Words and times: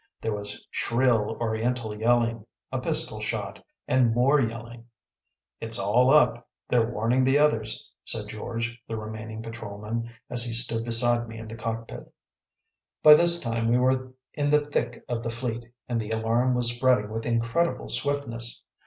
There 0.19 0.33
was 0.33 0.67
shrill 0.71 1.37
Oriental 1.39 1.95
yelling, 1.95 2.43
a 2.71 2.81
pistol 2.81 3.21
shot, 3.21 3.63
and 3.87 4.15
more 4.15 4.41
yelling. 4.41 4.87
“It’s 5.59 5.77
all 5.77 6.11
up. 6.11 6.49
They’re 6.67 6.89
warning 6.91 7.23
the 7.23 7.37
others,‚ÄĚ 7.37 7.91
said 8.09 8.27
George, 8.27 8.81
the 8.87 8.97
remaining 8.97 9.43
patrolman, 9.43 10.09
as 10.27 10.43
he 10.43 10.53
stood 10.53 10.85
beside 10.85 11.27
me 11.27 11.37
in 11.37 11.47
the 11.47 11.55
cockpit. 11.55 12.11
By 13.03 13.13
this 13.13 13.39
time 13.39 13.69
we 13.69 13.77
were 13.77 14.15
in 14.33 14.49
the 14.49 14.65
thick 14.65 15.05
of 15.07 15.21
the 15.21 15.29
fleet, 15.29 15.71
and 15.87 16.01
the 16.01 16.09
alarm 16.09 16.55
was 16.55 16.75
spreading 16.75 17.11
with 17.11 17.27
incredible 17.27 17.87
swiftness. 17.87 18.63